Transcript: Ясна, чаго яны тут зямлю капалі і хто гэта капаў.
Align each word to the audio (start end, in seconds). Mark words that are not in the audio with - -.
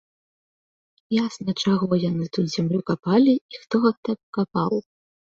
Ясна, 1.15 1.53
чаго 1.63 1.97
яны 2.03 2.25
тут 2.37 2.45
зямлю 2.53 2.81
капалі 2.89 3.35
і 3.57 3.61
хто 3.65 3.81
гэта 3.83 4.15
капаў. 4.39 4.73